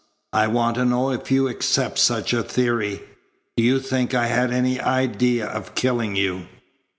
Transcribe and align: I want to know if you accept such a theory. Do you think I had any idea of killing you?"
I 0.33 0.47
want 0.47 0.77
to 0.77 0.85
know 0.85 1.11
if 1.11 1.29
you 1.29 1.47
accept 1.47 1.99
such 1.99 2.33
a 2.33 2.41
theory. 2.41 3.03
Do 3.55 3.61
you 3.63 3.79
think 3.79 4.15
I 4.15 4.25
had 4.25 4.51
any 4.51 4.79
idea 4.81 5.45
of 5.45 5.75
killing 5.75 6.15
you?" 6.15 6.47